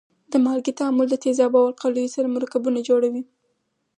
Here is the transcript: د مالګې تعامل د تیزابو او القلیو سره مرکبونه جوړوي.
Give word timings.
د 0.31 0.33
مالګې 0.45 0.73
تعامل 0.79 1.07
د 1.09 1.15
تیزابو 1.23 1.57
او 1.61 1.67
القلیو 1.71 2.13
سره 2.15 2.27
مرکبونه 2.35 2.79
جوړوي. 2.89 3.23